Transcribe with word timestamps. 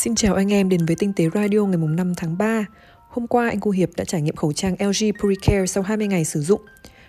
Xin 0.00 0.14
chào 0.14 0.34
anh 0.34 0.52
em 0.52 0.68
đến 0.68 0.86
với 0.86 0.96
Tinh 0.96 1.12
tế 1.12 1.24
Radio 1.34 1.58
ngày 1.58 1.76
5 1.76 2.14
tháng 2.14 2.38
3. 2.38 2.66
Hôm 3.08 3.26
qua 3.26 3.48
anh 3.48 3.60
cô 3.60 3.70
Hiệp 3.70 3.88
đã 3.96 4.04
trải 4.04 4.22
nghiệm 4.22 4.36
khẩu 4.36 4.52
trang 4.52 4.76
LG 4.78 5.18
Puricare 5.20 5.66
sau 5.66 5.82
20 5.82 6.06
ngày 6.06 6.24
sử 6.24 6.40
dụng. 6.40 6.60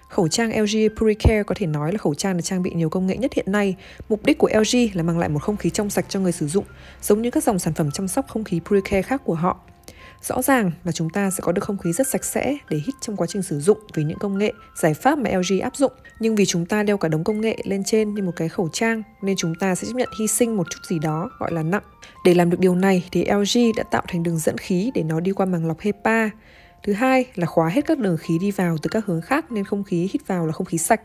Khẩu 0.10 0.28
trang 0.28 0.62
LG 0.62 0.96
Puricare 0.98 1.44
có 1.44 1.56
thể 1.58 1.68
nói 1.68 1.92
là 1.92 1.98
khẩu 1.98 2.14
trang 2.14 2.38
được 2.38 2.42
trang 2.44 2.64
bị 2.64 2.72
nhiều 2.74 2.90
công 2.90 3.08
nghệ 3.08 3.18
nhất 3.18 3.34
hiện 3.34 3.52
nay. 3.52 3.76
Mục 4.10 4.26
đích 4.26 4.38
của 4.38 4.50
LG 4.54 4.78
là 4.94 5.04
mang 5.04 5.20
lại 5.20 5.30
một 5.30 5.40
không 5.40 5.58
khí 5.58 5.70
trong 5.70 5.90
sạch 5.90 6.06
cho 6.10 6.20
người 6.20 6.32
sử 6.32 6.48
dụng, 6.48 6.66
giống 7.02 7.22
như 7.22 7.32
các 7.32 7.44
dòng 7.44 7.60
sản 7.60 7.74
phẩm 7.74 7.92
chăm 7.92 8.08
sóc 8.08 8.28
không 8.28 8.44
khí 8.44 8.60
Puricare 8.66 9.02
khác 9.02 9.22
của 9.26 9.36
họ. 9.36 9.60
Rõ 10.22 10.42
ràng 10.42 10.72
là 10.84 10.92
chúng 10.92 11.10
ta 11.10 11.30
sẽ 11.30 11.38
có 11.42 11.52
được 11.52 11.64
không 11.64 11.78
khí 11.78 11.94
rất 11.94 12.08
sạch 12.08 12.24
sẽ 12.24 12.58
để 12.70 12.78
hít 12.86 12.96
trong 13.02 13.16
quá 13.16 13.28
trình 13.28 13.42
sử 13.42 13.60
dụng 13.60 13.78
vì 13.94 14.04
những 14.04 14.20
công 14.20 14.38
nghệ, 14.38 14.54
giải 14.76 14.94
pháp 14.94 15.18
mà 15.18 15.30
LG 15.30 15.60
áp 15.60 15.76
dụng. 15.76 15.92
Nhưng 16.20 16.36
vì 16.36 16.46
chúng 16.46 16.66
ta 16.66 16.84
đeo 16.84 16.98
cả 16.98 17.08
đống 17.08 17.24
công 17.24 17.42
nghệ 17.42 17.58
lên 17.64 17.84
trên 17.84 18.14
như 18.14 18.24
một 18.24 18.32
cái 18.36 18.50
khẩu 18.50 18.70
trang 18.74 19.04
nên 19.22 19.36
chúng 19.38 19.56
ta 19.56 19.76
sẽ 19.76 19.88
chấp 19.88 19.94
nhận 19.96 20.10
hy 20.20 20.28
sinh 20.28 20.58
một 20.58 20.68
chút 20.70 20.80
gì 20.90 21.00
đó 21.00 21.30
gọi 21.40 21.52
là 21.52 21.64
nặng. 21.64 21.84
Để 22.26 22.34
làm 22.34 22.50
được 22.50 22.60
điều 22.60 22.76
này 22.76 23.08
thì 23.12 23.26
LG 23.26 23.60
đã 23.78 23.84
tạo 23.84 24.04
thành 24.08 24.24
đường 24.24 24.38
dẫn 24.38 24.58
khí 24.58 24.92
để 24.94 25.04
nó 25.04 25.20
đi 25.20 25.32
qua 25.32 25.46
màng 25.46 25.68
lọc 25.68 25.80
HEPA. 25.80 26.30
Thứ 26.84 26.94
hai 26.94 27.26
là 27.36 27.46
khóa 27.46 27.70
hết 27.70 27.86
các 27.88 28.00
đường 28.00 28.18
khí 28.18 28.38
đi 28.42 28.52
vào 28.52 28.78
từ 28.82 28.90
các 28.90 29.06
hướng 29.06 29.22
khác 29.22 29.52
nên 29.52 29.66
không 29.66 29.84
khí 29.84 30.10
hít 30.14 30.28
vào 30.28 30.46
là 30.46 30.52
không 30.52 30.66
khí 30.66 30.78
sạch. 30.78 31.02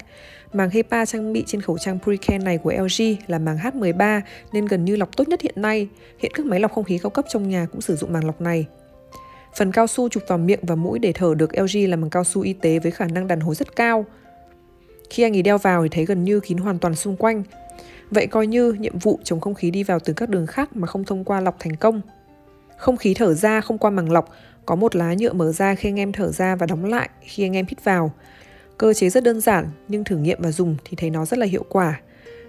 Màng 0.52 0.70
HEPA 0.70 1.06
trang 1.06 1.32
bị 1.32 1.44
trên 1.46 1.60
khẩu 1.60 1.78
trang 1.78 1.98
Puricare 1.98 2.38
này 2.38 2.58
của 2.58 2.72
LG 2.72 3.02
là 3.26 3.38
màng 3.38 3.56
H13 3.56 4.20
nên 4.52 4.66
gần 4.66 4.84
như 4.84 4.96
lọc 4.96 5.16
tốt 5.16 5.28
nhất 5.28 5.40
hiện 5.40 5.54
nay. 5.56 5.88
Hiện 6.18 6.32
các 6.34 6.46
máy 6.46 6.60
lọc 6.60 6.72
không 6.72 6.84
khí 6.84 6.98
cao 6.98 7.10
cấp 7.10 7.24
trong 7.28 7.48
nhà 7.48 7.66
cũng 7.72 7.80
sử 7.80 7.96
dụng 7.96 8.12
màng 8.12 8.24
lọc 8.24 8.40
này. 8.40 8.66
Phần 9.56 9.72
cao 9.72 9.86
su 9.86 10.08
chụp 10.08 10.22
vào 10.28 10.38
miệng 10.38 10.60
và 10.62 10.74
mũi 10.74 10.98
để 10.98 11.12
thở 11.12 11.34
được 11.34 11.58
LG 11.58 11.90
là 11.90 11.96
bằng 11.96 12.10
cao 12.10 12.24
su 12.24 12.42
y 12.42 12.52
tế 12.52 12.78
với 12.78 12.92
khả 12.92 13.06
năng 13.06 13.26
đàn 13.26 13.40
hồi 13.40 13.54
rất 13.54 13.76
cao. 13.76 14.04
Khi 15.10 15.22
anh 15.22 15.36
ấy 15.36 15.42
đeo 15.42 15.58
vào 15.58 15.82
thì 15.82 15.88
thấy 15.88 16.04
gần 16.04 16.24
như 16.24 16.40
kín 16.40 16.58
hoàn 16.58 16.78
toàn 16.78 16.94
xung 16.94 17.16
quanh. 17.16 17.42
Vậy 18.10 18.26
coi 18.26 18.46
như 18.46 18.72
nhiệm 18.72 18.98
vụ 18.98 19.18
chống 19.24 19.40
không 19.40 19.54
khí 19.54 19.70
đi 19.70 19.82
vào 19.82 19.98
từ 19.98 20.12
các 20.12 20.28
đường 20.28 20.46
khác 20.46 20.76
mà 20.76 20.86
không 20.86 21.04
thông 21.04 21.24
qua 21.24 21.40
lọc 21.40 21.56
thành 21.58 21.76
công. 21.76 22.00
Không 22.76 22.96
khí 22.96 23.14
thở 23.14 23.34
ra 23.34 23.60
không 23.60 23.78
qua 23.78 23.90
màng 23.90 24.12
lọc, 24.12 24.30
có 24.66 24.74
một 24.74 24.96
lá 24.96 25.14
nhựa 25.18 25.32
mở 25.32 25.52
ra 25.52 25.74
khi 25.74 25.88
anh 25.88 25.98
em 25.98 26.12
thở 26.12 26.32
ra 26.32 26.56
và 26.56 26.66
đóng 26.66 26.84
lại 26.84 27.08
khi 27.20 27.44
anh 27.44 27.56
em 27.56 27.66
hít 27.68 27.84
vào. 27.84 28.12
Cơ 28.78 28.92
chế 28.92 29.10
rất 29.10 29.24
đơn 29.24 29.40
giản 29.40 29.66
nhưng 29.88 30.04
thử 30.04 30.16
nghiệm 30.16 30.42
và 30.42 30.52
dùng 30.52 30.76
thì 30.84 30.96
thấy 30.96 31.10
nó 31.10 31.24
rất 31.24 31.38
là 31.38 31.46
hiệu 31.46 31.64
quả. 31.68 32.00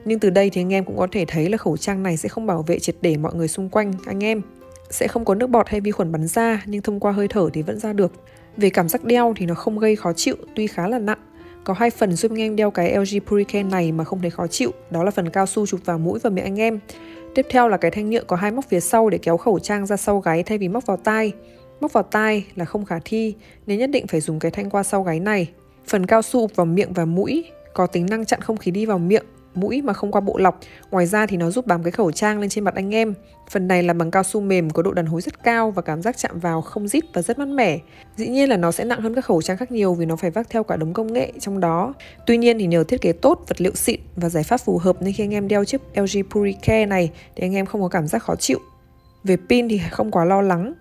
Nhưng 0.06 0.20
từ 0.20 0.30
đây 0.30 0.50
thì 0.50 0.62
anh 0.62 0.74
em 0.74 0.86
cũng 0.86 0.98
có 0.98 1.08
thể 1.12 1.26
thấy 1.28 1.50
là 1.50 1.58
khẩu 1.58 1.78
trang 1.78 2.04
này 2.04 2.18
sẽ 2.18 2.30
không 2.30 2.46
bảo 2.46 2.62
vệ 2.62 2.80
triệt 2.80 2.96
để 3.02 3.18
mọi 3.18 3.36
người 3.36 3.48
xung 3.48 3.70
quanh 3.70 3.94
anh 4.06 4.24
em 4.24 4.42
sẽ 4.90 5.08
không 5.08 5.26
có 5.26 5.36
nước 5.36 5.48
bọt 5.48 5.70
hay 5.70 5.82
vi 5.82 5.92
khuẩn 5.92 6.12
bắn 6.12 6.28
ra 6.28 6.64
nhưng 6.66 6.82
thông 6.82 7.00
qua 7.00 7.12
hơi 7.12 7.28
thở 7.28 7.50
thì 7.54 7.62
vẫn 7.62 7.80
ra 7.80 7.94
được. 7.94 8.12
Về 8.58 8.70
cảm 8.70 8.90
giác 8.90 9.04
đeo 9.04 9.34
thì 9.36 9.46
nó 9.46 9.54
không 9.54 9.80
gây 9.80 9.96
khó 9.96 10.14
chịu 10.14 10.36
tuy 10.56 10.68
khá 10.68 10.88
là 10.88 11.00
nặng. 11.00 11.20
Có 11.64 11.74
hai 11.74 11.90
phần 11.90 12.14
giúp 12.14 12.32
anh 12.32 12.42
em 12.42 12.56
đeo 12.56 12.72
cái 12.72 12.98
LG 12.98 13.20
Puricare 13.28 13.64
này 13.64 13.92
mà 13.92 14.04
không 14.04 14.22
thấy 14.22 14.30
khó 14.30 14.48
chịu, 14.48 14.72
đó 14.92 15.04
là 15.04 15.12
phần 15.12 15.30
cao 15.30 15.46
su 15.46 15.66
chụp 15.66 15.80
vào 15.86 15.98
mũi 15.98 16.20
và 16.24 16.30
miệng 16.30 16.46
anh 16.46 16.60
em. 16.60 16.80
Tiếp 17.36 17.46
theo 17.50 17.68
là 17.68 17.78
cái 17.78 17.92
thanh 17.92 18.10
nhựa 18.10 18.24
có 18.24 18.36
hai 18.36 18.52
móc 18.52 18.66
phía 18.70 18.80
sau 18.80 19.10
để 19.10 19.18
kéo 19.18 19.38
khẩu 19.38 19.60
trang 19.60 19.86
ra 19.86 19.98
sau 19.98 20.20
gáy 20.20 20.44
thay 20.44 20.58
vì 20.58 20.68
móc 20.68 20.86
vào 20.86 20.98
tai. 20.98 21.32
Móc 21.82 21.94
vào 21.94 22.04
tai 22.04 22.46
là 22.56 22.66
không 22.66 22.86
khả 22.86 23.00
thi 23.06 23.36
nên 23.66 23.80
nhất 23.80 23.90
định 23.90 24.08
phải 24.08 24.22
dùng 24.22 24.40
cái 24.40 24.52
thanh 24.52 24.70
qua 24.70 24.84
sau 24.84 25.04
gáy 25.04 25.20
này. 25.20 25.50
Phần 25.88 26.06
cao 26.06 26.22
su 26.22 26.48
vào 26.48 26.66
miệng 26.66 26.94
và 26.94 27.06
mũi 27.06 27.46
có 27.74 27.88
tính 27.88 28.06
năng 28.10 28.26
chặn 28.26 28.42
không 28.42 28.58
khí 28.58 28.72
đi 28.72 28.86
vào 28.86 29.00
miệng 29.00 29.26
mũi 29.58 29.82
mà 29.82 29.94
không 29.94 30.12
qua 30.12 30.22
bộ 30.22 30.38
lọc. 30.38 30.60
Ngoài 30.92 31.06
ra 31.06 31.26
thì 31.26 31.38
nó 31.38 31.50
giúp 31.50 31.68
bám 31.68 31.84
cái 31.84 31.92
khẩu 31.92 32.12
trang 32.12 32.40
lên 32.40 32.50
trên 32.50 32.64
mặt 32.64 32.76
anh 32.76 32.96
em. 32.96 33.14
Phần 33.50 33.68
này 33.68 33.84
là 33.84 33.94
bằng 33.94 34.12
cao 34.12 34.24
su 34.24 34.42
mềm 34.42 34.70
có 34.70 34.84
độ 34.84 34.92
đàn 34.92 35.06
hồi 35.06 35.22
rất 35.22 35.44
cao 35.44 35.72
và 35.72 35.82
cảm 35.82 36.02
giác 36.02 36.18
chạm 36.18 36.40
vào 36.40 36.62
không 36.62 36.88
rít 36.88 37.04
và 37.14 37.22
rất 37.22 37.40
mát 37.40 37.48
mẻ. 37.48 37.80
Dĩ 38.16 38.28
nhiên 38.28 38.50
là 38.50 38.58
nó 38.58 38.72
sẽ 38.72 38.86
nặng 38.86 39.02
hơn 39.02 39.16
các 39.16 39.26
khẩu 39.26 39.42
trang 39.42 39.58
khác 39.58 39.72
nhiều 39.72 39.94
vì 39.94 40.06
nó 40.06 40.16
phải 40.16 40.32
vác 40.32 40.50
theo 40.50 40.64
cả 40.64 40.76
đống 40.76 40.94
công 40.94 41.14
nghệ 41.14 41.32
trong 41.40 41.60
đó. 41.60 41.94
Tuy 42.26 42.38
nhiên 42.38 42.60
thì 42.60 42.68
nhờ 42.68 42.84
thiết 42.84 43.02
kế 43.02 43.12
tốt, 43.12 43.44
vật 43.48 43.62
liệu 43.62 43.76
xịn 43.76 44.00
và 44.16 44.30
giải 44.30 44.44
pháp 44.44 44.58
phù 44.58 44.78
hợp 44.78 45.02
nên 45.02 45.14
khi 45.14 45.24
anh 45.24 45.34
em 45.34 45.48
đeo 45.48 45.66
chiếc 45.66 45.82
LG 45.96 46.30
Puricare 46.30 46.86
này 46.86 47.12
thì 47.36 47.46
anh 47.46 47.56
em 47.56 47.66
không 47.66 47.82
có 47.82 47.88
cảm 47.88 48.08
giác 48.08 48.24
khó 48.24 48.36
chịu. 48.36 48.60
Về 49.24 49.38
pin 49.50 49.70
thì 49.70 49.82
không 49.92 50.12
quá 50.12 50.26
lo 50.26 50.42
lắng. 50.42 50.74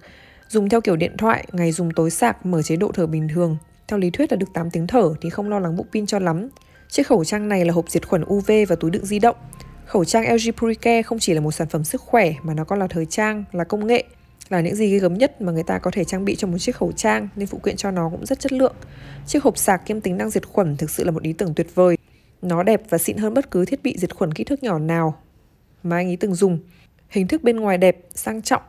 Dùng 0.49 0.69
theo 0.69 0.81
kiểu 0.81 0.97
điện 0.97 1.17
thoại, 1.19 1.45
ngày 1.53 1.73
dùng 1.73 1.91
tối 1.91 2.11
sạc, 2.11 2.47
mở 2.47 2.63
chế 2.63 2.77
độ 2.77 2.91
thở 2.95 3.07
bình 3.07 3.29
thường. 3.35 3.57
Theo 3.89 3.99
lý 3.99 4.11
thuyết 4.11 4.33
là 4.33 4.37
được 4.37 4.53
8 4.55 4.71
tiếng 4.71 4.87
thở 4.87 5.15
thì 5.21 5.31
không 5.31 5.49
lo 5.49 5.59
lắng 5.59 5.77
bộ 5.77 5.85
pin 5.93 6.07
cho 6.07 6.19
lắm. 6.19 6.49
Chiếc 6.89 7.07
khẩu 7.07 7.25
trang 7.25 7.49
này 7.49 7.65
là 7.65 7.73
hộp 7.73 7.91
diệt 7.91 8.09
khuẩn 8.09 8.25
UV 8.25 8.51
và 8.69 8.77
túi 8.77 8.91
đựng 8.91 9.07
di 9.07 9.19
động. 9.19 9.37
Khẩu 9.87 10.05
trang 10.05 10.35
LG 10.35 10.53
Puricare 10.53 11.03
không 11.03 11.19
chỉ 11.19 11.35
là 11.35 11.41
một 11.41 11.53
sản 11.53 11.69
phẩm 11.69 11.85
sức 11.85 12.01
khỏe 12.01 12.33
mà 12.43 12.55
nó 12.55 12.65
còn 12.65 12.79
là 12.79 12.87
thời 12.87 13.07
trang, 13.07 13.45
là 13.53 13.65
công 13.65 13.87
nghệ, 13.87 14.05
là 14.49 14.61
những 14.61 14.75
gì 14.75 14.91
ghê 14.91 14.99
gớm 14.99 15.15
nhất 15.15 15.41
mà 15.41 15.53
người 15.53 15.63
ta 15.63 15.79
có 15.79 15.91
thể 15.91 16.05
trang 16.05 16.25
bị 16.25 16.37
cho 16.37 16.49
một 16.49 16.59
chiếc 16.59 16.77
khẩu 16.77 16.93
trang 16.93 17.29
nên 17.37 17.47
phụ 17.47 17.59
kiện 17.59 17.77
cho 17.77 17.91
nó 17.91 18.09
cũng 18.11 18.27
rất 18.27 18.41
chất 18.41 18.53
lượng. 18.53 18.75
Chiếc 19.27 19.43
hộp 19.43 19.59
sạc 19.59 19.87
kiêm 19.87 20.01
tính 20.01 20.17
năng 20.17 20.31
diệt 20.31 20.47
khuẩn 20.47 20.77
thực 20.77 20.91
sự 20.91 21.05
là 21.05 21.11
một 21.11 21.23
ý 21.23 21.33
tưởng 21.33 21.55
tuyệt 21.55 21.75
vời. 21.75 21.97
Nó 22.43 22.63
đẹp 22.63 22.83
và 22.91 22.99
xịn 22.99 23.17
hơn 23.17 23.35
bất 23.35 23.51
cứ 23.51 23.65
thiết 23.65 23.83
bị 23.83 23.97
diệt 23.99 24.15
khuẩn 24.15 24.35
kích 24.35 24.47
thước 24.47 24.63
nhỏ 24.63 24.79
nào 24.79 25.19
mà 25.83 25.97
anh 25.97 26.09
ấy 26.09 26.17
từng 26.17 26.35
dùng. 26.35 26.59
Hình 27.09 27.29
thức 27.29 27.43
bên 27.43 27.57
ngoài 27.57 27.79
đẹp, 27.79 27.99
sang 28.15 28.43
trọng, 28.43 28.63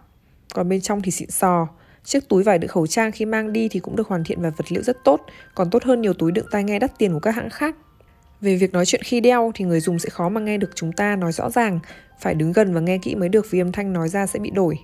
còn 0.54 0.70
bên 0.70 0.82
trong 0.82 1.02
thì 1.02 1.12
xịn 1.12 1.30
sò. 1.30 1.68
Chiếc 2.04 2.30
túi 2.30 2.44
vải 2.44 2.58
đựng 2.58 2.70
khẩu 2.70 2.88
trang 2.88 3.12
khi 3.12 3.26
mang 3.26 3.54
đi 3.54 3.70
thì 3.70 3.80
cũng 3.80 3.96
được 3.96 4.08
hoàn 4.08 4.24
thiện 4.24 4.42
và 4.42 4.50
vật 4.50 4.72
liệu 4.72 4.84
rất 4.84 4.98
tốt, 5.04 5.22
còn 5.56 5.70
tốt 5.70 5.84
hơn 5.84 6.02
nhiều 6.02 6.14
túi 6.14 6.32
đựng 6.32 6.46
tai 6.52 6.64
nghe 6.64 6.80
đắt 6.80 6.98
tiền 6.98 7.14
của 7.14 7.20
các 7.20 7.36
hãng 7.36 7.50
khác. 7.50 7.76
Về 8.42 8.56
việc 8.56 8.74
nói 8.74 8.86
chuyện 8.86 9.02
khi 9.04 9.20
đeo 9.20 9.52
thì 9.56 9.66
người 9.66 9.80
dùng 9.80 10.00
sẽ 10.00 10.10
khó 10.10 10.30
mà 10.30 10.42
nghe 10.42 10.58
được 10.58 10.70
chúng 10.76 10.92
ta 10.92 11.16
nói 11.16 11.32
rõ 11.32 11.50
ràng, 11.50 11.80
phải 12.20 12.36
đứng 12.36 12.52
gần 12.52 12.74
và 12.74 12.80
nghe 12.80 12.98
kỹ 12.98 13.16
mới 13.16 13.30
được 13.30 13.46
vì 13.52 13.60
âm 13.60 13.72
thanh 13.72 13.94
nói 13.94 14.10
ra 14.10 14.28
sẽ 14.28 14.40
bị 14.40 14.50
đổi. 14.50 14.80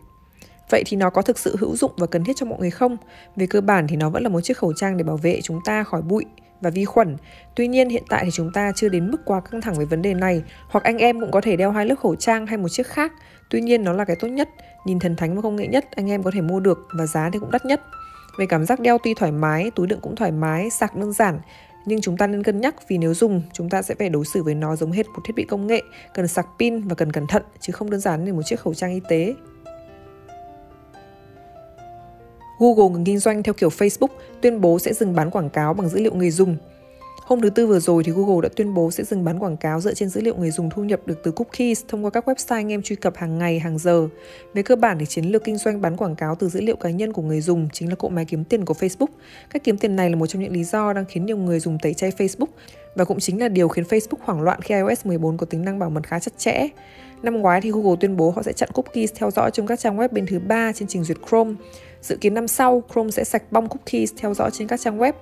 Vậy 0.70 0.84
thì 0.86 0.98
nó 0.98 1.10
có 1.10 1.22
thực 1.22 1.40
sự 1.40 1.56
hữu 1.60 1.76
dụng 1.76 1.92
và 1.98 2.08
cần 2.08 2.24
thiết 2.24 2.36
cho 2.36 2.46
mọi 2.46 2.60
người 2.60 2.70
không? 2.70 2.98
Về 3.36 3.48
cơ 3.48 3.62
bản 3.62 3.88
thì 3.88 3.96
nó 3.96 4.10
vẫn 4.10 4.24
là 4.24 4.30
một 4.30 4.42
chiếc 4.42 4.58
khẩu 4.58 4.74
trang 4.74 4.98
để 4.98 5.04
bảo 5.04 5.18
vệ 5.18 5.42
chúng 5.42 5.60
ta 5.66 5.84
khỏi 5.84 6.02
bụi 6.02 6.26
và 6.62 6.70
vi 6.70 6.86
khuẩn. 6.86 7.18
Tuy 7.56 7.68
nhiên 7.68 7.90
hiện 7.90 8.04
tại 8.10 8.22
thì 8.26 8.32
chúng 8.32 8.52
ta 8.54 8.72
chưa 8.76 8.90
đến 8.90 9.12
mức 9.12 9.22
quá 9.26 9.42
căng 9.42 9.62
thẳng 9.62 9.76
về 9.80 9.86
vấn 9.86 10.02
đề 10.02 10.14
này, 10.14 10.44
hoặc 10.70 10.84
anh 10.84 10.98
em 10.98 11.20
cũng 11.20 11.32
có 11.32 11.42
thể 11.42 11.56
đeo 11.56 11.72
hai 11.72 11.86
lớp 11.86 11.96
khẩu 11.96 12.16
trang 12.16 12.48
hay 12.48 12.58
một 12.58 12.70
chiếc 12.70 12.88
khác. 12.88 13.12
Tuy 13.50 13.62
nhiên 13.62 13.84
nó 13.84 13.94
là 13.94 14.06
cái 14.06 14.16
tốt 14.16 14.28
nhất, 14.28 14.50
nhìn 14.86 15.00
thần 15.00 15.16
thánh 15.16 15.36
và 15.36 15.42
công 15.42 15.56
nghệ 15.56 15.68
nhất 15.68 15.86
anh 15.96 16.12
em 16.12 16.24
có 16.24 16.32
thể 16.34 16.42
mua 16.42 16.60
được 16.60 16.88
và 16.98 17.06
giá 17.06 17.30
thì 17.34 17.40
cũng 17.40 17.52
đắt 17.52 17.66
nhất. 17.66 17.82
Về 18.38 18.46
cảm 18.46 18.66
giác 18.66 18.80
đeo 18.80 18.98
tuy 19.04 19.14
thoải 19.14 19.32
mái, 19.32 19.72
túi 19.76 19.88
đựng 19.88 20.00
cũng 20.02 20.16
thoải 20.16 20.32
mái, 20.32 20.70
sạc 20.70 20.96
đơn 20.96 21.14
giản, 21.14 21.40
nhưng 21.86 22.02
chúng 22.02 22.18
ta 22.18 22.28
nên 22.28 22.44
cân 22.44 22.62
nhắc 22.62 22.88
vì 22.88 22.98
nếu 22.98 23.14
dùng 23.14 23.42
chúng 23.54 23.70
ta 23.70 23.82
sẽ 23.82 23.96
phải 24.00 24.10
đối 24.10 24.26
xử 24.26 24.44
với 24.44 24.56
nó 24.56 24.76
giống 24.76 24.92
hết 24.92 25.08
một 25.08 25.22
thiết 25.26 25.36
bị 25.36 25.44
công 25.44 25.68
nghệ 25.68 25.82
cần 26.14 26.28
sạc 26.28 26.48
pin 26.60 26.82
và 26.82 26.96
cần 26.96 27.12
cẩn 27.12 27.28
thận 27.28 27.44
chứ 27.60 27.74
không 27.74 27.90
đơn 27.90 28.00
giản 28.00 28.26
như 28.26 28.34
một 28.34 28.42
chiếc 28.46 28.60
khẩu 28.60 28.74
trang 28.74 28.94
y 28.94 29.00
tế 29.10 29.34
Google 32.60 32.90
ngừng 32.90 33.04
kinh 33.04 33.20
doanh 33.20 33.44
theo 33.44 33.54
kiểu 33.54 33.70
Facebook, 33.70 34.08
tuyên 34.42 34.62
bố 34.62 34.80
sẽ 34.80 34.94
dừng 34.94 35.16
bán 35.16 35.32
quảng 35.32 35.50
cáo 35.50 35.74
bằng 35.74 35.90
dữ 35.90 36.00
liệu 36.00 36.14
người 36.14 36.32
dùng. 36.32 36.58
Hôm 37.34 37.42
thứ 37.42 37.50
Tư 37.50 37.68
vừa 37.68 37.80
rồi 37.80 38.04
thì 38.04 38.12
Google 38.12 38.42
đã 38.44 38.50
tuyên 38.56 38.74
bố 38.74 38.92
sẽ 38.92 39.04
dừng 39.04 39.24
bán 39.24 39.40
quảng 39.40 39.58
cáo 39.58 39.80
dựa 39.80 39.94
trên 39.94 40.10
dữ 40.10 40.22
liệu 40.22 40.36
người 40.36 40.52
dùng 40.52 40.70
thu 40.70 40.84
nhập 40.84 41.00
được 41.06 41.24
từ 41.24 41.32
cookies 41.32 41.84
thông 41.88 42.06
qua 42.06 42.12
các 42.12 42.28
website 42.28 42.56
anh 42.56 42.72
em 42.72 42.82
truy 42.82 42.96
cập 42.96 43.18
hàng 43.18 43.38
ngày, 43.38 43.60
hàng 43.60 43.78
giờ. 43.78 44.08
Về 44.54 44.64
cơ 44.64 44.76
bản 44.76 45.00
thì 45.00 45.06
chiến 45.06 45.26
lược 45.26 45.44
kinh 45.44 45.58
doanh 45.58 45.82
bán 45.82 45.98
quảng 45.98 46.16
cáo 46.16 46.36
từ 46.36 46.50
dữ 46.50 46.62
liệu 46.62 46.76
cá 46.76 46.90
nhân 46.90 47.14
của 47.14 47.22
người 47.22 47.42
dùng 47.42 47.70
chính 47.74 47.90
là 47.90 47.96
cỗ 47.96 48.10
máy 48.10 48.26
kiếm 48.26 48.44
tiền 48.44 48.66
của 48.66 48.74
Facebook. 48.74 49.08
Cách 49.50 49.64
kiếm 49.64 49.78
tiền 49.78 49.96
này 49.96 50.10
là 50.10 50.16
một 50.16 50.28
trong 50.28 50.42
những 50.42 50.54
lý 50.54 50.64
do 50.64 50.94
đang 50.94 51.06
khiến 51.06 51.26
nhiều 51.26 51.38
người 51.38 51.60
dùng 51.60 51.78
tẩy 51.80 51.94
chay 51.94 52.12
Facebook 52.18 52.48
và 52.96 53.06
cũng 53.06 53.20
chính 53.20 53.40
là 53.42 53.48
điều 53.48 53.68
khiến 53.68 53.86
Facebook 53.86 54.20
hoảng 54.22 54.42
loạn 54.42 54.62
khi 54.62 54.76
iOS 54.76 55.06
14 55.06 55.38
có 55.38 55.46
tính 55.46 55.66
năng 55.66 55.80
bảo 55.80 55.90
mật 55.90 56.08
khá 56.08 56.20
chặt 56.20 56.32
chẽ. 56.38 56.68
Năm 57.24 57.38
ngoái 57.38 57.62
thì 57.62 57.72
Google 57.72 57.96
tuyên 58.00 58.18
bố 58.18 58.32
họ 58.32 58.44
sẽ 58.44 58.54
chặn 58.54 58.70
cookies 58.74 59.12
theo 59.16 59.32
dõi 59.32 59.52
trong 59.52 59.68
các 59.68 59.80
trang 59.80 59.98
web 59.98 60.10
bên 60.12 60.26
thứ 60.26 60.40
ba 60.40 60.72
trên 60.76 60.88
trình 60.88 61.04
duyệt 61.04 61.18
Chrome. 61.30 61.54
Dự 62.02 62.16
kiến 62.16 62.34
năm 62.34 62.48
sau, 62.48 62.84
Chrome 62.94 63.12
sẽ 63.12 63.24
sạch 63.24 63.44
bong 63.52 63.70
cookies 63.70 64.14
theo 64.18 64.34
dõi 64.34 64.50
trên 64.54 64.68
các 64.68 64.80
trang 64.80 65.00
web 65.00 65.14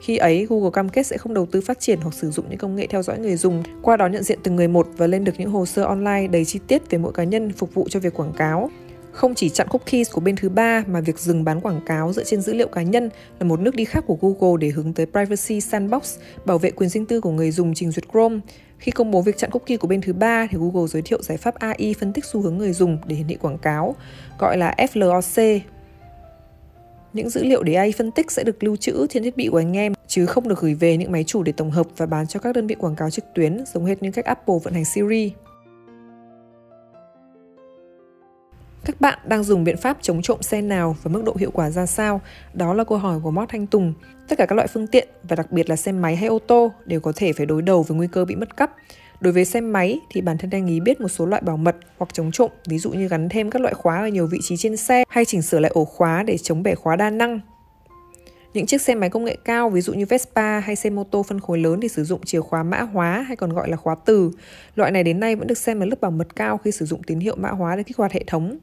khi 0.00 0.16
ấy, 0.16 0.46
Google 0.50 0.70
cam 0.72 0.88
kết 0.88 1.06
sẽ 1.06 1.16
không 1.18 1.34
đầu 1.34 1.46
tư 1.46 1.60
phát 1.60 1.80
triển 1.80 1.98
hoặc 2.00 2.14
sử 2.14 2.30
dụng 2.30 2.46
những 2.48 2.58
công 2.58 2.76
nghệ 2.76 2.86
theo 2.86 3.02
dõi 3.02 3.18
người 3.18 3.36
dùng, 3.36 3.62
qua 3.82 3.96
đó 3.96 4.06
nhận 4.06 4.22
diện 4.22 4.38
từng 4.42 4.56
người 4.56 4.68
một 4.68 4.88
và 4.96 5.06
lên 5.06 5.24
được 5.24 5.32
những 5.38 5.50
hồ 5.50 5.66
sơ 5.66 5.82
online 5.82 6.26
đầy 6.26 6.44
chi 6.44 6.60
tiết 6.66 6.90
về 6.90 6.98
mỗi 6.98 7.12
cá 7.12 7.24
nhân 7.24 7.52
phục 7.52 7.74
vụ 7.74 7.88
cho 7.88 8.00
việc 8.00 8.14
quảng 8.14 8.32
cáo. 8.32 8.70
Không 9.12 9.34
chỉ 9.34 9.48
chặn 9.48 9.68
cookies 9.68 10.12
của 10.12 10.20
bên 10.20 10.36
thứ 10.36 10.48
ba 10.48 10.84
mà 10.86 11.00
việc 11.00 11.18
dừng 11.18 11.44
bán 11.44 11.60
quảng 11.60 11.80
cáo 11.86 12.12
dựa 12.12 12.24
trên 12.24 12.40
dữ 12.40 12.54
liệu 12.54 12.68
cá 12.68 12.82
nhân 12.82 13.10
là 13.38 13.46
một 13.46 13.60
nước 13.60 13.74
đi 13.74 13.84
khác 13.84 14.04
của 14.06 14.16
Google 14.20 14.60
để 14.60 14.68
hướng 14.68 14.92
tới 14.92 15.06
Privacy 15.06 15.60
Sandbox, 15.60 16.18
bảo 16.44 16.58
vệ 16.58 16.70
quyền 16.70 16.90
riêng 16.90 17.06
tư 17.06 17.20
của 17.20 17.30
người 17.30 17.50
dùng 17.50 17.74
trình 17.74 17.90
duyệt 17.90 18.04
Chrome. 18.12 18.40
Khi 18.78 18.92
công 18.92 19.10
bố 19.10 19.22
việc 19.22 19.38
chặn 19.38 19.50
cookie 19.50 19.76
của 19.76 19.88
bên 19.88 20.00
thứ 20.00 20.12
ba 20.12 20.48
thì 20.50 20.58
Google 20.58 20.88
giới 20.88 21.02
thiệu 21.02 21.22
giải 21.22 21.38
pháp 21.38 21.54
AI 21.54 21.94
phân 22.00 22.12
tích 22.12 22.24
xu 22.24 22.40
hướng 22.40 22.58
người 22.58 22.72
dùng 22.72 22.98
để 23.06 23.16
hiển 23.16 23.28
thị 23.28 23.36
quảng 23.36 23.58
cáo, 23.58 23.94
gọi 24.38 24.56
là 24.56 24.74
FLOC. 24.78 25.60
Những 27.12 27.30
dữ 27.30 27.44
liệu 27.44 27.62
để 27.62 27.74
AI 27.74 27.92
phân 27.92 28.10
tích 28.10 28.30
sẽ 28.30 28.44
được 28.44 28.64
lưu 28.64 28.76
trữ 28.76 29.06
trên 29.06 29.22
thiết 29.22 29.36
bị 29.36 29.48
của 29.48 29.58
anh 29.58 29.76
em, 29.76 29.92
chứ 30.06 30.26
không 30.26 30.48
được 30.48 30.60
gửi 30.60 30.74
về 30.74 30.96
những 30.96 31.12
máy 31.12 31.24
chủ 31.24 31.42
để 31.42 31.52
tổng 31.52 31.70
hợp 31.70 31.86
và 31.96 32.06
bán 32.06 32.26
cho 32.26 32.40
các 32.40 32.54
đơn 32.54 32.66
vị 32.66 32.74
quảng 32.74 32.96
cáo 32.96 33.10
trực 33.10 33.24
tuyến, 33.34 33.64
giống 33.74 33.84
hệt 33.84 34.02
như 34.02 34.10
cách 34.10 34.24
Apple 34.24 34.54
vận 34.64 34.74
hành 34.74 34.84
Siri. 34.84 35.32
Các 38.84 39.00
bạn 39.00 39.18
đang 39.24 39.44
dùng 39.44 39.64
biện 39.64 39.76
pháp 39.76 39.98
chống 40.00 40.22
trộm 40.22 40.42
xe 40.42 40.60
nào 40.62 40.96
và 41.02 41.10
mức 41.10 41.22
độ 41.24 41.36
hiệu 41.38 41.50
quả 41.50 41.70
ra 41.70 41.86
sao? 41.86 42.20
Đó 42.54 42.74
là 42.74 42.84
câu 42.84 42.98
hỏi 42.98 43.20
của 43.22 43.30
Mót 43.30 43.48
Thanh 43.48 43.66
Tùng. 43.66 43.94
Tất 44.28 44.38
cả 44.38 44.46
các 44.46 44.54
loại 44.56 44.68
phương 44.68 44.86
tiện 44.86 45.08
và 45.22 45.36
đặc 45.36 45.52
biệt 45.52 45.70
là 45.70 45.76
xe 45.76 45.92
máy 45.92 46.16
hay 46.16 46.28
ô 46.28 46.38
tô 46.38 46.72
đều 46.86 47.00
có 47.00 47.12
thể 47.16 47.32
phải 47.32 47.46
đối 47.46 47.62
đầu 47.62 47.82
với 47.82 47.96
nguy 47.96 48.06
cơ 48.12 48.24
bị 48.24 48.36
mất 48.36 48.56
cắp. 48.56 48.76
Đối 49.20 49.32
với 49.32 49.44
xe 49.44 49.60
máy 49.60 50.00
thì 50.10 50.20
bản 50.20 50.38
thân 50.38 50.50
anh 50.50 50.66
ý 50.66 50.80
biết 50.80 51.00
một 51.00 51.08
số 51.08 51.26
loại 51.26 51.42
bảo 51.42 51.56
mật 51.56 51.76
hoặc 51.98 52.14
chống 52.14 52.30
trộm, 52.32 52.50
ví 52.66 52.78
dụ 52.78 52.90
như 52.90 53.08
gắn 53.08 53.28
thêm 53.28 53.50
các 53.50 53.62
loại 53.62 53.74
khóa 53.74 54.00
ở 54.00 54.08
nhiều 54.08 54.26
vị 54.26 54.38
trí 54.42 54.56
trên 54.56 54.76
xe 54.76 55.04
hay 55.08 55.24
chỉnh 55.24 55.42
sửa 55.42 55.60
lại 55.60 55.70
ổ 55.74 55.84
khóa 55.84 56.22
để 56.22 56.38
chống 56.38 56.62
bẻ 56.62 56.74
khóa 56.74 56.96
đa 56.96 57.10
năng. 57.10 57.40
Những 58.54 58.66
chiếc 58.66 58.82
xe 58.82 58.94
máy 58.94 59.10
công 59.10 59.24
nghệ 59.24 59.36
cao 59.44 59.70
ví 59.70 59.80
dụ 59.80 59.92
như 59.92 60.06
Vespa 60.06 60.60
hay 60.60 60.76
xe 60.76 60.90
mô 60.90 61.04
tô 61.04 61.22
phân 61.22 61.40
khối 61.40 61.58
lớn 61.58 61.80
thì 61.80 61.88
sử 61.88 62.04
dụng 62.04 62.20
chìa 62.24 62.40
khóa 62.40 62.62
mã 62.62 62.80
hóa 62.80 63.24
hay 63.28 63.36
còn 63.36 63.52
gọi 63.52 63.70
là 63.70 63.76
khóa 63.76 63.96
từ. 64.04 64.30
Loại 64.74 64.90
này 64.90 65.04
đến 65.04 65.20
nay 65.20 65.36
vẫn 65.36 65.46
được 65.46 65.58
xem 65.58 65.80
là 65.80 65.86
lớp 65.86 66.00
bảo 66.00 66.10
mật 66.10 66.36
cao 66.36 66.58
khi 66.58 66.72
sử 66.72 66.86
dụng 66.86 67.02
tín 67.02 67.20
hiệu 67.20 67.36
mã 67.36 67.50
hóa 67.50 67.76
để 67.76 67.82
kích 67.82 67.96
hoạt 67.96 68.12
hệ 68.12 68.24
thống. 68.26 68.58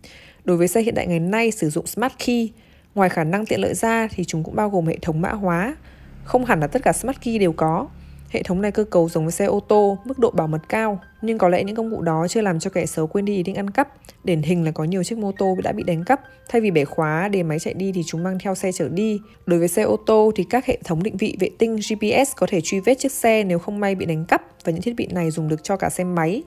Đối 0.46 0.58
với 0.58 0.68
xe 0.68 0.82
hiện 0.82 0.96
đại 0.96 1.08
ngày 1.08 1.20
nay 1.20 1.52
sử 1.52 1.70
dụng 1.70 1.88
Smart 1.88 2.14
Key, 2.26 2.52
ngoài 2.96 3.10
khả 3.10 3.24
năng 3.24 3.46
tiện 3.46 3.62
lợi 3.62 3.74
ra 3.74 4.08
thì 4.12 4.24
chúng 4.24 4.44
cũng 4.44 4.56
bao 4.56 4.70
gồm 4.70 4.86
hệ 4.86 4.98
thống 5.02 5.22
mã 5.22 5.30
hóa. 5.30 5.76
Không 6.24 6.46
hẳn 6.46 6.60
là 6.60 6.68
tất 6.68 6.84
cả 6.84 6.94
Smart 6.94 7.18
Key 7.22 7.40
đều 7.40 7.52
có. 7.52 7.88
Hệ 8.30 8.44
thống 8.44 8.62
này 8.62 8.72
cơ 8.72 8.84
cấu 8.84 9.10
giống 9.10 9.26
với 9.26 9.32
xe 9.32 9.46
ô 9.46 9.60
tô, 9.60 9.98
mức 10.06 10.20
độ 10.20 10.32
bảo 10.32 10.48
mật 10.48 10.70
cao, 10.70 11.00
nhưng 11.22 11.38
có 11.38 11.50
lẽ 11.50 11.64
những 11.64 11.76
công 11.76 11.92
cụ 11.92 12.02
đó 12.02 12.28
chưa 12.30 12.42
làm 12.42 12.60
cho 12.60 12.70
kẻ 12.70 12.86
xấu 12.86 13.08
quên 13.08 13.26
đi 13.26 13.36
ý 13.36 13.44
định 13.44 13.56
ăn 13.56 13.70
cắp. 13.70 13.88
Điển 14.24 14.42
hình 14.42 14.66
là 14.66 14.72
có 14.72 14.84
nhiều 14.84 15.04
chiếc 15.04 15.18
mô 15.18 15.32
tô 15.32 15.58
đã 15.64 15.72
bị 15.72 15.84
đánh 15.84 16.04
cắp, 16.04 16.22
thay 16.50 16.62
vì 16.62 16.72
bẻ 16.72 16.86
khóa 16.86 17.28
để 17.28 17.44
máy 17.44 17.60
chạy 17.60 17.74
đi 17.74 17.92
thì 17.92 18.04
chúng 18.06 18.24
mang 18.24 18.40
theo 18.40 18.56
xe 18.56 18.72
chở 18.72 18.90
đi. 18.90 19.20
Đối 19.46 19.60
với 19.60 19.68
xe 19.68 19.82
ô 19.82 19.98
tô 20.06 20.32
thì 20.36 20.44
các 20.50 20.66
hệ 20.66 20.78
thống 20.84 21.04
định 21.04 21.18
vị 21.18 21.38
vệ 21.40 21.50
tinh 21.58 21.76
GPS 21.76 22.36
có 22.36 22.48
thể 22.50 22.62
truy 22.62 22.80
vết 22.80 23.00
chiếc 23.00 23.12
xe 23.12 23.44
nếu 23.44 23.60
không 23.60 23.80
may 23.80 23.96
bị 23.96 24.06
đánh 24.06 24.26
cắp 24.26 24.42
và 24.64 24.72
những 24.72 24.82
thiết 24.82 24.96
bị 24.96 25.08
này 25.08 25.32
dùng 25.32 25.48
được 25.48 25.64
cho 25.64 25.78
cả 25.78 25.90
xe 25.90 26.04
máy. 26.04 26.44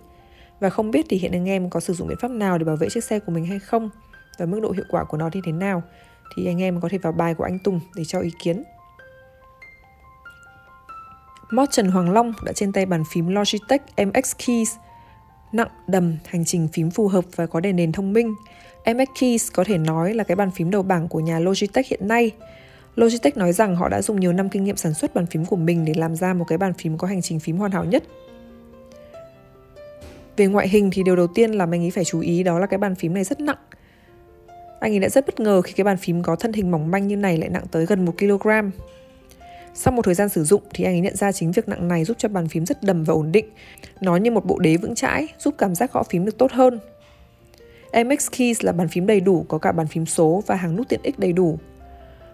Và 0.61 0.71
không 0.71 0.91
biết 0.91 1.07
thì 1.09 1.17
hiện 1.17 1.33
anh 1.33 1.49
em 1.49 1.71
có 1.71 1.81
sử 1.81 1.95
dụng 1.95 2.09
biện 2.09 2.19
pháp 2.21 2.31
nào 2.31 2.59
để 2.59 2.65
bảo 2.65 2.77
vệ 2.77 2.89
chiếc 2.91 3.05
xe 3.05 3.19
của 3.19 3.33
mình 3.33 3.47
hay 3.47 3.59
không 3.59 3.91
và 4.39 4.47
mức 4.47 4.61
độ 4.61 4.71
hiệu 4.71 4.85
quả 4.91 5.05
của 5.05 5.17
nó 5.17 5.31
như 5.33 5.41
thế 5.45 5.53
nào 5.53 5.83
thì 6.37 6.47
anh 6.47 6.63
em 6.63 6.81
có 6.81 6.89
thể 6.89 6.99
vào 6.99 7.13
bài 7.13 7.35
của 7.35 7.45
anh 7.45 7.59
Tùng 7.59 7.81
để 7.97 8.05
cho 8.05 8.21
ý 8.21 8.31
kiến. 8.43 8.63
Mót 11.51 11.71
Trần 11.71 11.89
Hoàng 11.89 12.11
Long 12.11 12.33
đã 12.45 12.53
trên 12.53 12.73
tay 12.73 12.87
bàn 12.87 13.03
phím 13.13 13.29
Logitech 13.29 13.83
MX 14.07 14.33
Keys 14.47 14.77
nặng, 15.53 15.69
đầm, 15.87 16.17
hành 16.27 16.45
trình 16.45 16.69
phím 16.73 16.91
phù 16.91 17.09
hợp 17.09 17.25
và 17.37 17.47
có 17.47 17.61
đèn 17.61 17.77
nền 17.77 17.93
thông 17.93 18.13
minh. 18.13 18.35
MX 18.87 19.09
Keys 19.21 19.53
có 19.53 19.65
thể 19.65 19.79
nói 19.79 20.15
là 20.15 20.25
cái 20.25 20.37
bàn 20.37 20.51
phím 20.51 20.71
đầu 20.71 20.83
bảng 20.83 21.09
của 21.09 21.21
nhà 21.21 21.39
Logitech 21.39 21.87
hiện 21.87 22.09
nay. 22.09 22.31
Logitech 22.97 23.37
nói 23.37 23.53
rằng 23.53 23.77
họ 23.77 23.89
đã 23.89 24.03
dùng 24.03 24.21
nhiều 24.21 24.33
năm 24.33 24.49
kinh 24.49 24.65
nghiệm 24.65 24.77
sản 24.77 24.95
xuất 24.95 25.15
bàn 25.15 25.27
phím 25.27 25.45
của 25.45 25.57
mình 25.57 25.85
để 25.85 25.95
làm 25.97 26.17
ra 26.17 26.35
một 26.35 26.45
cái 26.49 26.59
bàn 26.59 26.73
phím 26.73 26.99
có 26.99 27.09
hành 27.09 27.23
trình 27.23 27.41
phím 27.41 27.57
hoàn 27.57 27.71
hảo 27.71 27.85
nhất. 27.85 28.03
Về 30.37 30.47
ngoại 30.47 30.69
hình 30.69 30.91
thì 30.93 31.03
điều 31.03 31.17
đầu 31.17 31.27
tiên 31.27 31.53
là 31.53 31.65
anh 31.65 31.83
ấy 31.83 31.91
phải 31.91 32.05
chú 32.05 32.21
ý 32.21 32.43
đó 32.43 32.59
là 32.59 32.67
cái 32.67 32.79
bàn 32.79 32.95
phím 32.95 33.15
này 33.15 33.25
rất 33.25 33.41
nặng. 33.41 33.59
Anh 34.81 34.93
ấy 34.93 34.99
đã 34.99 35.09
rất 35.09 35.27
bất 35.27 35.41
ngờ 35.41 35.63
khi 35.63 35.73
cái 35.73 35.85
bàn 35.85 35.97
phím 35.97 36.23
có 36.23 36.37
thân 36.37 36.53
hình 36.53 36.71
mỏng 36.71 36.91
manh 36.91 37.09
như 37.09 37.17
này 37.17 37.39
lại 37.39 37.49
nặng 37.49 37.65
tới 37.71 37.87
gần 37.87 38.05
1 38.05 38.13
kg. 38.19 38.49
Sau 39.83 39.93
một 39.93 40.03
thời 40.03 40.15
gian 40.15 40.29
sử 40.29 40.45
dụng 40.45 40.63
thì 40.75 40.85
anh 40.85 40.95
ấy 40.95 41.01
nhận 41.01 41.17
ra 41.17 41.33
chính 41.33 41.53
việc 41.53 41.69
nặng 41.69 41.89
này 41.89 42.05
giúp 42.05 42.17
cho 42.19 42.29
bàn 42.29 42.49
phím 42.49 42.67
rất 42.67 42.83
đầm 42.83 43.05
và 43.05 43.15
ổn 43.15 43.33
định. 43.33 43.47
Nó 44.01 44.17
như 44.17 44.31
một 44.31 44.47
bộ 44.47 44.59
đế 44.59 44.77
vững 44.77 44.95
chãi, 44.95 45.29
giúp 45.39 45.55
cảm 45.59 45.75
giác 45.75 45.93
gõ 45.93 46.03
phím 46.03 46.25
được 46.25 46.39
tốt 46.39 46.53
hơn. 46.53 46.79
MX 47.93 48.31
Keys 48.39 48.65
là 48.65 48.73
bàn 48.73 48.89
phím 48.89 49.07
đầy 49.07 49.21
đủ, 49.21 49.45
có 49.49 49.59
cả 49.59 49.73
bàn 49.73 49.87
phím 49.87 50.07
số 50.07 50.43
và 50.47 50.55
hàng 50.55 50.77
nút 50.77 50.89
tiện 50.89 51.01
ích 51.03 51.19
đầy 51.19 51.33
đủ. 51.33 51.59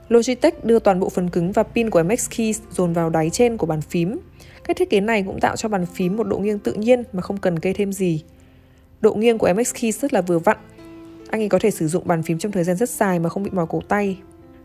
Logitech 0.08 0.64
đưa 0.64 0.78
toàn 0.78 1.00
bộ 1.00 1.08
phần 1.08 1.30
cứng 1.30 1.52
và 1.52 1.62
pin 1.62 1.90
của 1.90 2.02
MX 2.02 2.30
Keys 2.36 2.60
dồn 2.70 2.92
vào 2.92 3.10
đáy 3.10 3.30
trên 3.30 3.56
của 3.56 3.66
bàn 3.66 3.80
phím. 3.80 4.18
Cách 4.64 4.76
thiết 4.76 4.90
kế 4.90 5.00
này 5.00 5.22
cũng 5.26 5.40
tạo 5.40 5.56
cho 5.56 5.68
bàn 5.68 5.86
phím 5.86 6.16
một 6.16 6.24
độ 6.24 6.38
nghiêng 6.38 6.58
tự 6.58 6.72
nhiên 6.72 7.02
mà 7.12 7.22
không 7.22 7.38
cần 7.38 7.58
cây 7.58 7.72
thêm 7.72 7.92
gì. 7.92 8.22
Độ 9.00 9.14
nghiêng 9.14 9.38
của 9.38 9.52
MX 9.54 9.74
Keys 9.80 10.00
rất 10.00 10.12
là 10.12 10.20
vừa 10.20 10.38
vặn. 10.38 10.56
Anh 11.30 11.42
ấy 11.42 11.48
có 11.48 11.58
thể 11.58 11.70
sử 11.70 11.88
dụng 11.88 12.06
bàn 12.06 12.22
phím 12.22 12.38
trong 12.38 12.52
thời 12.52 12.64
gian 12.64 12.76
rất 12.76 12.88
dài 12.88 13.18
mà 13.18 13.28
không 13.28 13.42
bị 13.42 13.50
mỏi 13.50 13.66
cổ 13.68 13.80
tay. 13.88 14.18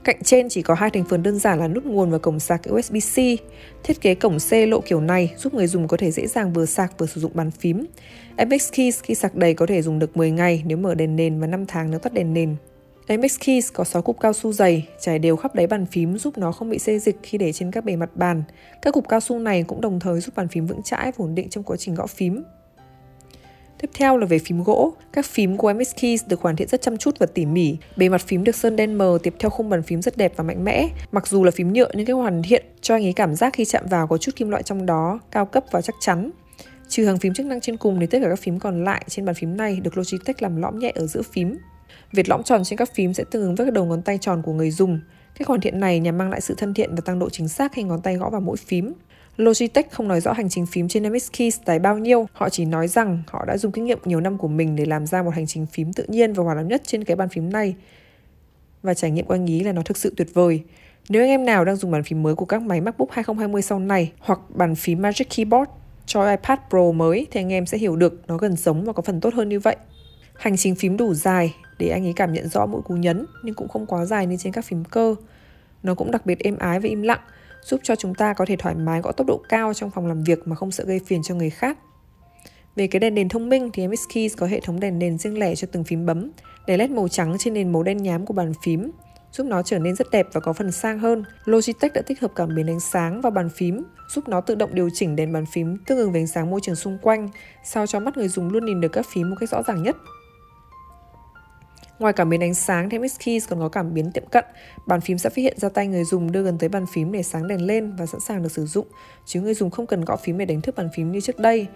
Cạnh 0.03 0.24
trên 0.24 0.50
chỉ 0.50 0.62
có 0.62 0.74
hai 0.74 0.89
thành 0.89 1.03
phần 1.09 1.24
đơn 1.24 1.39
giản 1.39 1.59
là 1.59 1.68
nút 1.68 1.86
nguồn 1.86 2.12
và 2.12 2.18
cổng 2.18 2.39
sạc 2.39 2.62
USB-C. 2.63 3.38
Thiết 3.83 4.01
kế 4.01 4.15
cổng 4.15 4.38
C 4.50 4.53
lộ 4.68 4.81
kiểu 4.81 5.01
này 5.01 5.33
giúp 5.38 5.53
người 5.53 5.68
dùng 5.68 5.88
có 5.88 5.98
thể 5.98 6.12
dễ 6.12 6.27
dàng 6.27 6.53
vừa 6.53 6.65
sạc 6.65 6.98
vừa 6.98 7.06
sử 7.06 7.21
dụng 7.21 7.31
bàn 7.36 7.51
phím. 7.51 7.86
MX 8.48 8.71
Keys 8.71 9.00
khi 9.03 9.15
sạc 9.15 9.36
đầy 9.36 9.53
có 9.53 9.65
thể 9.65 9.81
dùng 9.81 10.00
được 10.00 10.18
10 10.18 10.31
ngày 10.31 10.63
nếu 10.65 10.77
mở 10.77 10.95
đèn 10.95 11.15
nền 11.15 11.39
và 11.39 11.48
5 11.48 11.65
tháng 11.65 11.92
nếu 11.92 12.00
tắt 12.00 12.13
đèn 12.13 12.33
nền. 12.33 12.56
MX 13.09 13.39
Keys 13.45 13.74
có 13.74 13.83
6 13.83 14.01
cục 14.01 14.19
cao 14.19 14.33
su 14.33 14.53
dày, 14.53 14.88
trải 15.00 15.19
đều 15.19 15.36
khắp 15.36 15.56
đáy 15.56 15.68
bàn 15.68 15.86
phím 15.86 16.18
giúp 16.18 16.38
nó 16.38 16.51
không 16.51 16.69
bị 16.69 16.80
xê 16.80 17.00
dịch 17.00 17.18
khi 17.24 17.38
để 17.38 17.53
trên 17.53 17.71
các 17.71 17.86
bề 17.86 17.95
mặt 17.95 18.09
bàn. 18.15 18.44
Các 18.81 18.94
cục 18.94 19.07
cao 19.09 19.19
su 19.19 19.39
này 19.39 19.63
cũng 19.63 19.81
đồng 19.81 20.00
thời 20.00 20.19
giúp 20.19 20.36
bàn 20.36 20.48
phím 20.48 20.68
vững 20.68 20.83
chãi 20.83 21.06
và 21.06 21.25
ổn 21.25 21.36
định 21.36 21.50
trong 21.50 21.63
quá 21.63 21.77
trình 21.77 21.95
gõ 21.95 22.07
phím. 22.07 22.44
Tiếp 23.81 23.89
theo 23.93 24.17
là 24.17 24.25
về 24.25 24.39
phím 24.39 24.63
gỗ. 24.63 24.93
Các 25.13 25.25
phím 25.25 25.57
của 25.57 25.73
MX 25.73 25.95
Keys 26.01 26.23
được 26.27 26.41
hoàn 26.41 26.55
thiện 26.55 26.67
rất 26.67 26.81
chăm 26.81 26.97
chút 26.97 27.19
và 27.19 27.25
tỉ 27.25 27.45
mỉ. 27.45 27.77
Bề 27.97 28.09
mặt 28.09 28.21
phím 28.27 28.43
được 28.43 28.55
sơn 28.55 28.75
đen 28.75 28.93
mờ 28.93 29.17
tiếp 29.23 29.33
theo 29.39 29.49
khung 29.49 29.69
bàn 29.69 29.83
phím 29.83 30.01
rất 30.01 30.17
đẹp 30.17 30.33
và 30.35 30.43
mạnh 30.43 30.63
mẽ. 30.63 30.87
Mặc 31.11 31.27
dù 31.27 31.43
là 31.43 31.51
phím 31.51 31.73
nhựa 31.73 31.91
nhưng 31.93 32.05
cái 32.05 32.13
hoàn 32.13 32.43
thiện 32.43 32.65
cho 32.81 32.95
anh 32.95 33.05
ấy 33.05 33.13
cảm 33.13 33.35
giác 33.35 33.53
khi 33.53 33.65
chạm 33.65 33.83
vào 33.89 34.07
có 34.07 34.17
chút 34.17 34.35
kim 34.35 34.49
loại 34.49 34.63
trong 34.63 34.85
đó, 34.85 35.19
cao 35.31 35.45
cấp 35.45 35.63
và 35.71 35.81
chắc 35.81 35.95
chắn. 35.99 36.31
Trừ 36.87 37.05
hàng 37.05 37.17
phím 37.17 37.33
chức 37.33 37.45
năng 37.45 37.61
trên 37.61 37.77
cùng 37.77 37.99
thì 37.99 38.05
tất 38.05 38.19
cả 38.21 38.29
các 38.29 38.39
phím 38.39 38.59
còn 38.59 38.83
lại 38.83 39.05
trên 39.07 39.25
bàn 39.25 39.35
phím 39.35 39.57
này 39.57 39.79
được 39.83 39.97
Logitech 39.97 40.41
làm 40.41 40.61
lõm 40.61 40.79
nhẹ 40.79 40.91
ở 40.95 41.07
giữa 41.07 41.21
phím. 41.21 41.57
Việc 42.11 42.29
lõm 42.29 42.43
tròn 42.43 42.63
trên 42.63 42.77
các 42.77 42.95
phím 42.95 43.13
sẽ 43.13 43.23
tương 43.31 43.41
ứng 43.41 43.55
với 43.55 43.67
các 43.67 43.73
đầu 43.73 43.85
ngón 43.85 44.01
tay 44.01 44.17
tròn 44.17 44.41
của 44.41 44.53
người 44.53 44.71
dùng. 44.71 44.99
Cách 45.39 45.47
hoàn 45.47 45.61
thiện 45.61 45.79
này 45.79 45.99
nhằm 45.99 46.17
mang 46.17 46.29
lại 46.29 46.41
sự 46.41 46.53
thân 46.57 46.73
thiện 46.73 46.95
và 46.95 47.01
tăng 47.05 47.19
độ 47.19 47.29
chính 47.29 47.47
xác 47.47 47.73
khi 47.73 47.83
ngón 47.83 48.01
tay 48.01 48.15
gõ 48.15 48.29
vào 48.29 48.41
mỗi 48.41 48.57
phím. 48.57 48.93
Logitech 49.41 49.91
không 49.91 50.07
nói 50.07 50.21
rõ 50.21 50.33
hành 50.33 50.49
trình 50.49 50.65
phím 50.65 50.88
trên 50.88 51.13
MX 51.13 51.31
Keys 51.38 51.59
tài 51.65 51.79
bao 51.79 51.97
nhiêu, 51.97 52.27
họ 52.33 52.49
chỉ 52.49 52.65
nói 52.65 52.88
rằng 52.88 53.23
họ 53.27 53.45
đã 53.45 53.57
dùng 53.57 53.71
kinh 53.71 53.85
nghiệm 53.85 53.99
nhiều 54.05 54.19
năm 54.19 54.38
của 54.38 54.47
mình 54.47 54.75
để 54.75 54.85
làm 54.85 55.05
ra 55.05 55.23
một 55.23 55.29
hành 55.35 55.47
trình 55.47 55.65
phím 55.65 55.93
tự 55.93 56.05
nhiên 56.07 56.33
và 56.33 56.43
hoàn 56.43 56.57
hảo 56.57 56.65
nhất 56.65 56.81
trên 56.85 57.03
cái 57.03 57.15
bàn 57.15 57.29
phím 57.29 57.49
này. 57.49 57.75
Và 58.83 58.93
trải 58.93 59.11
nghiệm 59.11 59.25
của 59.25 59.33
anh 59.33 59.45
ý 59.45 59.59
là 59.59 59.71
nó 59.71 59.81
thực 59.81 59.97
sự 59.97 60.13
tuyệt 60.17 60.27
vời. 60.33 60.63
Nếu 61.09 61.23
anh 61.23 61.29
em 61.29 61.45
nào 61.45 61.65
đang 61.65 61.75
dùng 61.75 61.91
bàn 61.91 62.03
phím 62.03 62.23
mới 62.23 62.35
của 62.35 62.45
các 62.45 62.61
máy 62.61 62.81
MacBook 62.81 63.11
2020 63.11 63.61
sau 63.61 63.79
này 63.79 64.11
hoặc 64.19 64.39
bàn 64.49 64.75
phím 64.75 65.01
Magic 65.01 65.29
Keyboard 65.35 65.71
cho 66.05 66.29
iPad 66.29 66.59
Pro 66.69 66.91
mới 66.91 67.27
thì 67.31 67.39
anh 67.39 67.53
em 67.53 67.65
sẽ 67.65 67.77
hiểu 67.77 67.95
được 67.95 68.21
nó 68.27 68.38
gần 68.38 68.55
giống 68.55 68.85
và 68.85 68.93
có 68.93 69.01
phần 69.01 69.21
tốt 69.21 69.33
hơn 69.33 69.49
như 69.49 69.59
vậy. 69.59 69.75
Hành 70.35 70.57
trình 70.57 70.75
phím 70.75 70.97
đủ 70.97 71.13
dài 71.13 71.55
để 71.79 71.89
anh 71.89 72.05
ấy 72.05 72.13
cảm 72.15 72.33
nhận 72.33 72.49
rõ 72.49 72.65
mỗi 72.65 72.81
cú 72.81 72.93
nhấn 72.93 73.25
nhưng 73.43 73.55
cũng 73.55 73.67
không 73.67 73.85
quá 73.85 74.05
dài 74.05 74.27
như 74.27 74.38
trên 74.39 74.53
các 74.53 74.65
phím 74.65 74.83
cơ. 74.83 75.15
Nó 75.83 75.95
cũng 75.95 76.11
đặc 76.11 76.25
biệt 76.25 76.39
êm 76.39 76.57
ái 76.57 76.79
và 76.79 76.89
im 76.89 77.01
lặng, 77.01 77.19
giúp 77.61 77.79
cho 77.83 77.95
chúng 77.95 78.15
ta 78.15 78.33
có 78.33 78.45
thể 78.45 78.55
thoải 78.55 78.75
mái 78.75 79.01
gõ 79.01 79.11
tốc 79.11 79.27
độ 79.27 79.41
cao 79.49 79.73
trong 79.73 79.91
phòng 79.91 80.07
làm 80.07 80.23
việc 80.23 80.47
mà 80.47 80.55
không 80.55 80.71
sợ 80.71 80.83
gây 80.83 80.99
phiền 81.05 81.23
cho 81.23 81.35
người 81.35 81.49
khác. 81.49 81.77
Về 82.75 82.87
cái 82.87 82.99
đèn 82.99 83.15
nền 83.15 83.29
thông 83.29 83.49
minh 83.49 83.69
thì 83.73 83.87
MX 83.87 83.99
Keys 84.13 84.37
có 84.37 84.47
hệ 84.47 84.59
thống 84.59 84.79
đèn 84.79 84.99
nền 84.99 85.17
riêng 85.17 85.39
lẻ 85.39 85.55
cho 85.55 85.67
từng 85.71 85.83
phím 85.83 86.05
bấm, 86.05 86.31
đèn 86.67 86.79
led 86.79 86.89
màu 86.89 87.07
trắng 87.07 87.35
trên 87.39 87.53
nền 87.53 87.71
màu 87.71 87.83
đen 87.83 87.97
nhám 87.97 88.25
của 88.25 88.33
bàn 88.33 88.53
phím, 88.63 88.91
giúp 89.31 89.47
nó 89.47 89.61
trở 89.61 89.79
nên 89.79 89.95
rất 89.95 90.11
đẹp 90.11 90.27
và 90.33 90.41
có 90.41 90.53
phần 90.53 90.71
sang 90.71 90.99
hơn. 90.99 91.23
Logitech 91.45 91.93
đã 91.93 92.01
tích 92.01 92.21
hợp 92.21 92.31
cảm 92.35 92.55
biến 92.55 92.69
ánh 92.69 92.79
sáng 92.79 93.21
vào 93.21 93.31
bàn 93.31 93.49
phím, 93.49 93.83
giúp 94.09 94.27
nó 94.27 94.41
tự 94.41 94.55
động 94.55 94.75
điều 94.75 94.89
chỉnh 94.93 95.15
đèn 95.15 95.33
bàn 95.33 95.45
phím 95.53 95.77
tương 95.85 95.97
ứng 95.97 96.11
với 96.11 96.21
ánh 96.21 96.27
sáng 96.27 96.49
môi 96.49 96.59
trường 96.63 96.75
xung 96.75 96.97
quanh, 97.01 97.29
sao 97.63 97.87
cho 97.87 97.99
mắt 97.99 98.17
người 98.17 98.27
dùng 98.27 98.49
luôn 98.49 98.65
nhìn 98.65 98.81
được 98.81 98.91
các 98.91 99.05
phím 99.13 99.29
một 99.29 99.35
cách 99.39 99.49
rõ 99.49 99.63
ràng 99.63 99.83
nhất. 99.83 99.95
Ngoài 102.01 102.13
cảm 102.13 102.30
biến 102.30 102.44
ánh 102.44 102.53
sáng 102.53 102.89
thì 102.89 103.00
MX 103.00 103.19
Keys 103.25 103.50
còn 103.50 103.59
có 103.59 103.69
cảm 103.69 103.94
biến 103.94 104.12
tiệm 104.12 104.25
cận. 104.25 104.45
Bàn 104.86 105.01
phím 105.01 105.18
sẽ 105.18 105.30
phát 105.30 105.38
hiện 105.38 105.57
ra 105.59 105.69
tay 105.69 105.88
người 105.88 106.03
dùng 106.03 106.31
đưa 106.31 106.42
gần 106.42 106.57
tới 106.57 106.69
bàn 106.69 106.86
phím 106.94 107.12
để 107.12 107.24
sáng 107.24 107.48
đèn 107.48 107.65
lên 107.65 107.95
và 107.95 108.06
sẵn 108.06 108.19
sàng 108.21 108.44
được 108.44 108.51
sử 108.51 108.65
dụng, 108.65 108.88
chứ 109.25 109.42
người 109.42 109.53
dùng 109.53 109.69
không 109.69 109.88
cần 109.88 110.06
gõ 110.06 110.15
phím 110.15 110.38
để 110.38 110.45
đánh 110.45 110.62
thức 110.62 110.75
bàn 110.75 110.89
phím 110.94 111.12
như 111.12 111.21
trước 111.21 111.39
đây. 111.39 111.68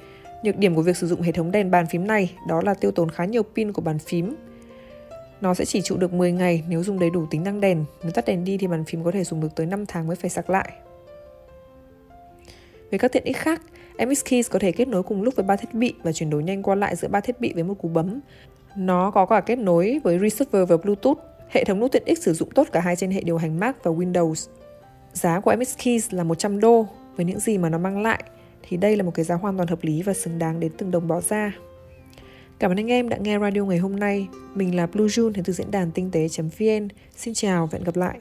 Nhược 0.43 0.57
điểm 0.57 0.75
của 0.75 0.81
việc 0.81 0.97
sử 0.97 1.07
dụng 1.07 1.21
hệ 1.21 1.31
thống 1.31 1.51
đèn 1.51 1.71
bàn 1.71 1.85
phím 1.87 2.07
này 2.07 2.35
đó 2.47 2.61
là 2.65 2.73
tiêu 2.73 2.91
tốn 2.91 3.09
khá 3.09 3.25
nhiều 3.25 3.43
pin 3.55 3.71
của 3.71 3.81
bàn 3.81 3.99
phím. 3.99 4.35
Nó 5.41 5.53
sẽ 5.53 5.65
chỉ 5.65 5.81
trụ 5.81 5.97
được 5.97 6.13
10 6.13 6.31
ngày 6.31 6.63
nếu 6.69 6.83
dùng 6.83 6.99
đầy 6.99 7.09
đủ 7.09 7.25
tính 7.29 7.43
năng 7.43 7.61
đèn. 7.61 7.85
Nếu 8.03 8.11
tắt 8.11 8.25
đèn 8.25 8.43
đi 8.43 8.57
thì 8.57 8.67
bàn 8.67 8.83
phím 8.85 9.03
có 9.03 9.11
thể 9.11 9.23
dùng 9.23 9.41
được 9.41 9.55
tới 9.55 9.65
5 9.65 9.85
tháng 9.85 10.07
mới 10.07 10.15
phải 10.15 10.29
sạc 10.29 10.49
lại. 10.49 10.71
Về 12.91 12.97
các 12.97 13.11
tiện 13.11 13.23
ích 13.23 13.37
khác, 13.37 13.61
MX 14.07 14.23
Keys 14.29 14.49
có 14.51 14.59
thể 14.59 14.71
kết 14.71 14.87
nối 14.87 15.03
cùng 15.03 15.21
lúc 15.21 15.35
với 15.35 15.45
ba 15.45 15.55
thiết 15.55 15.73
bị 15.73 15.93
và 16.03 16.11
chuyển 16.11 16.29
đổi 16.29 16.43
nhanh 16.43 16.63
qua 16.63 16.75
lại 16.75 16.95
giữa 16.95 17.07
ba 17.07 17.19
thiết 17.19 17.39
bị 17.39 17.53
với 17.53 17.63
một 17.63 17.73
cú 17.81 17.87
bấm. 17.87 18.19
Nó 18.75 19.11
có 19.11 19.25
cả 19.25 19.41
kết 19.41 19.55
nối 19.55 19.99
với 20.03 20.19
receiver 20.19 20.69
và 20.69 20.77
Bluetooth. 20.77 21.17
Hệ 21.49 21.63
thống 21.63 21.79
nút 21.79 21.91
tiện 21.91 22.03
ích 22.05 22.23
sử 22.23 22.33
dụng 22.33 22.51
tốt 22.51 22.67
cả 22.71 22.79
hai 22.79 22.95
trên 22.95 23.11
hệ 23.11 23.21
điều 23.21 23.37
hành 23.37 23.59
Mac 23.59 23.83
và 23.83 23.91
Windows. 23.91 24.49
Giá 25.13 25.39
của 25.39 25.55
MX 25.55 25.77
Keys 25.85 26.13
là 26.13 26.23
100 26.23 26.59
đô. 26.59 26.87
Với 27.15 27.25
những 27.25 27.39
gì 27.39 27.57
mà 27.57 27.69
nó 27.69 27.77
mang 27.77 28.01
lại, 28.01 28.23
thì 28.61 28.77
đây 28.77 28.97
là 28.97 29.03
một 29.03 29.11
cái 29.15 29.25
giá 29.25 29.35
hoàn 29.35 29.57
toàn 29.57 29.67
hợp 29.67 29.79
lý 29.81 30.01
và 30.01 30.13
xứng 30.13 30.39
đáng 30.39 30.59
đến 30.59 30.71
từng 30.77 30.91
đồng 30.91 31.07
bỏ 31.07 31.21
ra. 31.21 31.53
Cảm 32.59 32.71
ơn 32.71 32.79
anh 32.79 32.91
em 32.91 33.09
đã 33.09 33.17
nghe 33.17 33.39
radio 33.39 33.65
ngày 33.65 33.77
hôm 33.77 33.95
nay. 33.95 34.27
Mình 34.55 34.75
là 34.75 34.87
Blue 34.87 35.05
June 35.05 35.31
đến 35.31 35.43
từ 35.43 35.53
diễn 35.53 35.71
đàn 35.71 35.91
tinh 35.91 36.11
tế.vn. 36.11 36.87
Xin 37.15 37.33
chào 37.33 37.65
và 37.71 37.77
hẹn 37.77 37.83
gặp 37.83 37.95
lại. 37.95 38.19